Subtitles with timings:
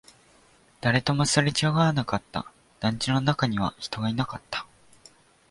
[0.81, 4.65] 誰ともすれ違わなかった、団地の中には人がいなかった